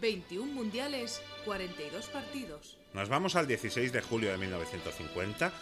[0.00, 2.78] 21 mundiales, 42 partidos.
[2.94, 5.52] Nos vamos al 16 de julio de 1950,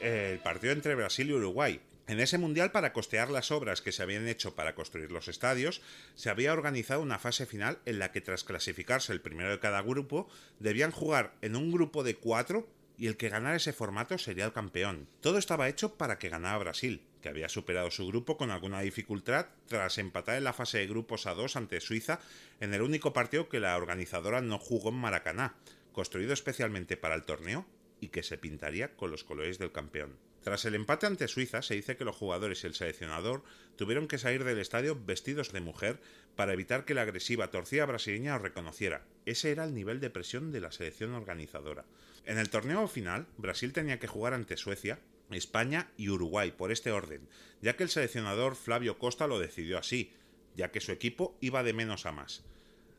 [0.00, 1.80] el partido entre Brasil y Uruguay.
[2.06, 5.80] En ese mundial, para costear las obras que se habían hecho para construir los estadios,
[6.14, 9.80] se había organizado una fase final en la que tras clasificarse el primero de cada
[9.80, 10.28] grupo,
[10.60, 14.52] debían jugar en un grupo de cuatro y el que ganara ese formato sería el
[14.52, 15.08] campeón.
[15.20, 19.46] Todo estaba hecho para que ganara Brasil, que había superado su grupo con alguna dificultad
[19.66, 22.20] tras empatar en la fase de grupos a dos ante Suiza
[22.60, 25.54] en el único partido que la organizadora no jugó en Maracaná,
[25.92, 27.66] construido especialmente para el torneo
[28.04, 30.18] y que se pintaría con los colores del campeón.
[30.42, 33.42] Tras el empate ante Suiza, se dice que los jugadores y el seleccionador
[33.76, 36.00] tuvieron que salir del estadio vestidos de mujer
[36.36, 39.06] para evitar que la agresiva torcida brasileña os reconociera.
[39.24, 41.86] Ese era el nivel de presión de la selección organizadora.
[42.26, 44.98] En el torneo final, Brasil tenía que jugar ante Suecia,
[45.30, 47.26] España y Uruguay por este orden,
[47.62, 50.12] ya que el seleccionador Flavio Costa lo decidió así,
[50.56, 52.44] ya que su equipo iba de menos a más.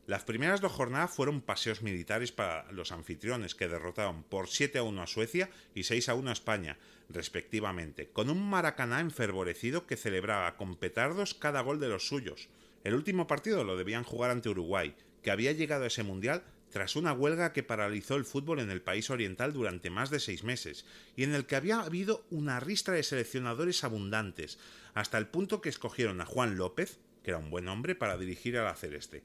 [0.06, 4.84] Las primeras dos jornadas fueron paseos militares para los anfitriones que derrotaron por 7 a
[4.84, 9.96] 1 a Suecia y 6 a 1 a España, respectivamente, con un Maracaná enfervorecido que
[9.96, 12.48] celebraba con petardos cada gol de los suyos.
[12.84, 16.94] El último partido lo debían jugar ante Uruguay, que había llegado a ese mundial tras
[16.94, 20.84] una huelga que paralizó el fútbol en el país oriental durante más de seis meses,
[21.16, 24.60] y en el que había habido una ristra de seleccionadores abundantes,
[24.94, 28.56] hasta el punto que escogieron a Juan López, que era un buen hombre, para dirigir
[28.56, 29.24] a la Celeste.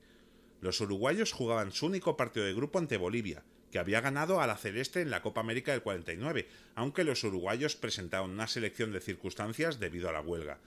[0.61, 4.57] Los uruguayos jugaban su único partido de grupo ante Bolivia, que había ganado a la
[4.57, 9.79] Celeste en la Copa América del 49, aunque los uruguayos presentaron una selección de circunstancias
[9.79, 10.59] debido a la huelga.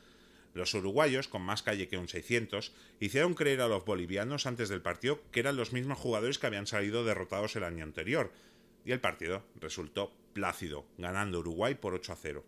[0.52, 4.82] Los uruguayos, con más calle que un 600, hicieron creer a los bolivianos antes del
[4.82, 8.32] partido que eran los mismos jugadores que habían salido derrotados el año anterior,
[8.84, 12.44] y el partido resultó plácido, ganando Uruguay por 8 a 0.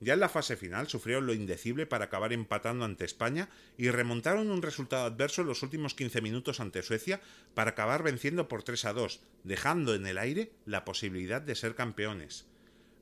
[0.00, 4.50] Ya en la fase final sufrieron lo indecible para acabar empatando ante España y remontaron
[4.50, 7.20] un resultado adverso en los últimos 15 minutos ante Suecia
[7.54, 11.74] para acabar venciendo por 3 a 2, dejando en el aire la posibilidad de ser
[11.74, 12.46] campeones.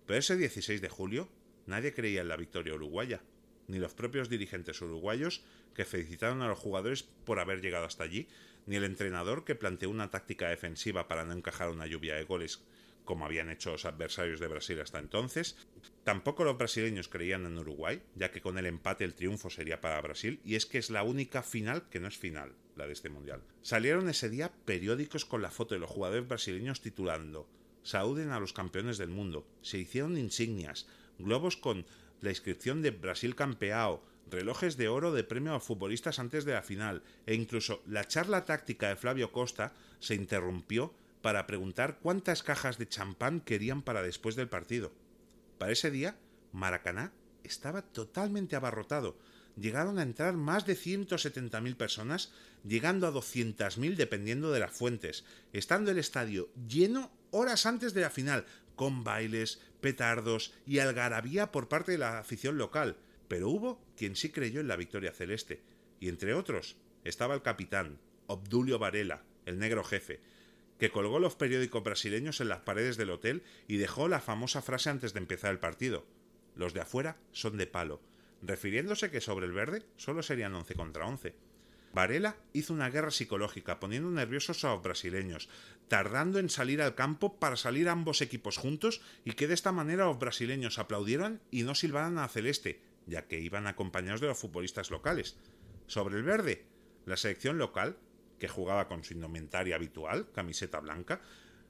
[0.07, 1.29] Pero ese 16 de julio
[1.67, 3.23] nadie creía en la victoria uruguaya,
[3.67, 5.43] ni los propios dirigentes uruguayos
[5.75, 8.29] que felicitaron a los jugadores por haber llegado hasta allí,
[8.67, 12.63] ni el entrenador que planteó una táctica defensiva para no encajar una lluvia de goles
[13.05, 15.57] como habían hecho los adversarios de Brasil hasta entonces.
[16.05, 20.01] Tampoco los brasileños creían en Uruguay, ya que con el empate el triunfo sería para
[20.01, 23.11] Brasil, y es que es la única final que no es final, la de este
[23.11, 23.43] mundial.
[23.63, 27.49] Salieron ese día periódicos con la foto de los jugadores brasileños titulando
[27.83, 29.47] Saúden a los campeones del mundo.
[29.61, 30.87] Se hicieron insignias,
[31.19, 31.85] globos con
[32.23, 36.63] la inscripción de Brasil campeao, relojes de oro de premio a futbolistas antes de la
[36.63, 40.95] final, e incluso la charla táctica de Flavio Costa se interrumpió
[41.25, 44.93] para preguntar cuántas cajas de champán querían para después del partido.
[45.57, 46.19] Para ese día,
[46.53, 47.15] Maracaná
[47.45, 49.17] estaba totalmente abarrotado.
[49.57, 52.31] Llegaron a entrar más de 170.000 personas,
[52.63, 55.25] llegando a 200.000 dependiendo de las fuentes,
[55.55, 58.45] estando el estadio lleno horas antes de la final,
[58.77, 62.99] con bailes, petardos y algarabía por parte de la afición local.
[63.29, 65.63] Pero hubo quien sí creyó en la victoria celeste,
[66.01, 70.21] y entre otros estaba el capitán, Obdulio Varela, el negro jefe,
[70.79, 74.91] que colgó los periódicos brasileños en las paredes del hotel y dejó la famosa frase
[74.91, 76.05] antes de empezar el partido.
[76.57, 78.01] Los de afuera son de palo,
[78.43, 81.35] refiriéndose que sobre el verde solo serían 11 contra 11.
[81.95, 85.49] Varela hizo una guerra psicológica, poniendo nerviosos a los brasileños,
[85.87, 90.07] tardando en salir al campo para salir ambos equipos juntos y que de esta manera
[90.07, 94.91] los brasileños aplaudieran y no silbaran a Celeste, ya que iban acompañados de los futbolistas
[94.91, 95.37] locales.
[95.87, 96.65] Sobre el verde,
[97.07, 97.97] la selección local
[98.39, 101.21] que jugaba con su indumentaria habitual, camiseta blanca,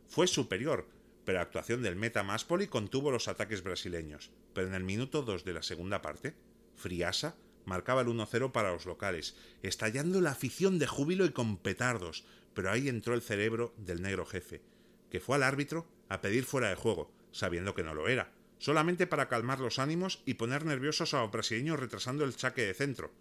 [0.08, 0.86] fue superior,
[1.25, 4.30] pero la actuación del meta Maspoli contuvo los ataques brasileños.
[4.52, 6.34] Pero en el minuto 2 de la segunda parte,
[6.76, 12.25] Friasa marcaba el 1-0 para los locales, estallando la afición de júbilo y con petardos,
[12.52, 14.62] pero ahí entró el cerebro del negro jefe,
[15.10, 19.06] que fue al árbitro a pedir fuera de juego, sabiendo que no lo era, solamente
[19.06, 23.12] para calmar los ánimos y poner nerviosos a los brasileños retrasando el saque de centro.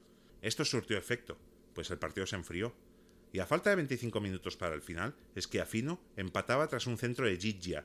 [0.42, 1.38] Esto surtió efecto,
[1.74, 2.74] pues el partido se enfrió,
[3.34, 7.00] y a falta de 25 minutos para el final, es que Afino empataba tras un
[7.00, 7.84] centro de Gigia.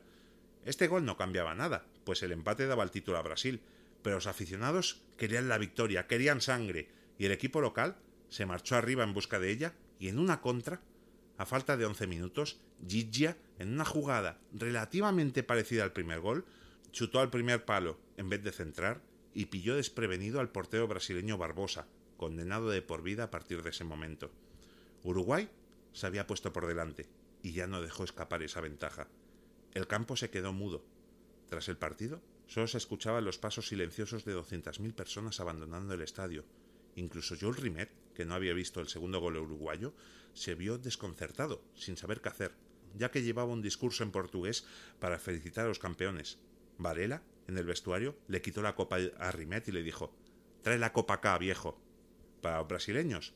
[0.67, 3.62] Este gol no cambiaba nada, pues el empate daba el título a Brasil,
[4.02, 7.96] pero los aficionados querían la victoria, querían sangre, y el equipo local
[8.28, 10.82] se marchó arriba en busca de ella, y en una contra,
[11.38, 16.44] a falta de 11 minutos, Gigia, en una jugada relativamente parecida al primer gol,
[16.93, 19.00] chutó al primer palo en vez de centrar
[19.32, 21.87] y pilló desprevenido al portero brasileño Barbosa,
[22.19, 24.31] condenado de por vida a partir de ese momento.
[25.02, 25.48] Uruguay
[25.92, 27.08] se había puesto por delante
[27.42, 29.08] y ya no dejó escapar esa ventaja.
[29.74, 30.84] El campo se quedó mudo.
[31.48, 36.44] Tras el partido, solo se escuchaban los pasos silenciosos de 200.000 personas abandonando el estadio.
[36.96, 39.94] Incluso Jules Rimet, que no había visto el segundo gol uruguayo,
[40.34, 42.52] se vio desconcertado, sin saber qué hacer,
[42.96, 44.64] ya que llevaba un discurso en portugués
[44.98, 46.38] para felicitar a los campeones.
[46.76, 50.12] Varela, en el vestuario, le quitó la copa a Rimet y le dijo
[50.62, 51.80] Trae la copa acá, viejo.
[52.42, 53.32] Para los brasileños,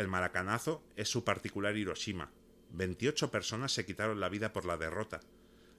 [0.00, 2.30] el maracanazo es su particular Hiroshima.
[2.72, 5.20] 28 personas se quitaron la vida por la derrota.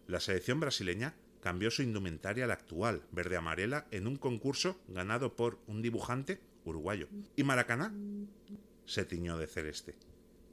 [0.07, 5.59] La selección brasileña cambió su indumentaria a la actual, verde-amarela, en un concurso ganado por
[5.65, 7.07] un dibujante uruguayo.
[7.35, 7.91] Y Maracaná
[8.85, 9.95] se tiñó de celeste.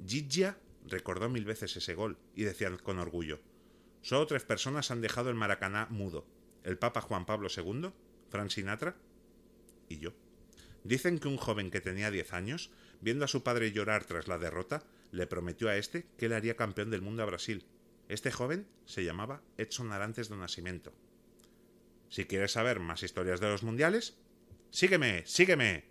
[0.06, 0.56] Gigia
[0.87, 3.38] recordó mil veces ese gol y decía con orgullo:
[4.00, 6.25] Solo tres personas han dejado el Maracaná mudo:
[6.64, 7.91] el Papa Juan Pablo II,
[8.31, 8.97] Frank Sinatra
[9.91, 10.14] y yo.
[10.85, 14.39] Dicen que un joven que tenía 10 años, viendo a su padre llorar tras la
[14.39, 17.65] derrota, le prometió a este que le haría campeón del mundo a Brasil.
[18.09, 20.93] Este joven se llamaba Edson Arantes do Nascimento.
[22.09, 24.17] Si quieres saber más historias de los mundiales,
[24.71, 25.85] sígueme, sígueme.